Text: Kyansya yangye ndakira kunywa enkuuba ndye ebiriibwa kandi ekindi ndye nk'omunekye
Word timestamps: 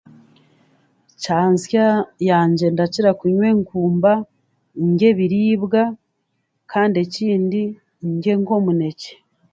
Kyansya 1.21 1.85
yangye 2.29 2.65
ndakira 2.73 3.11
kunywa 3.19 3.45
enkuuba 3.53 4.13
ndye 4.89 5.05
ebiriibwa 5.13 5.83
kandi 6.71 6.97
ekindi 7.05 7.61
ndye 8.11 8.33
nk'omunekye 8.41 9.13